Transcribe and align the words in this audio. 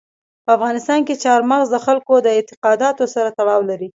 په 0.45 0.51
افغانستان 0.57 0.99
کې 1.07 1.21
چار 1.23 1.39
مغز 1.51 1.67
د 1.71 1.77
خلکو 1.85 2.13
د 2.21 2.27
اعتقاداتو 2.37 3.03
سره 3.15 3.29
تړاو 3.37 3.61
لري. 3.69 3.89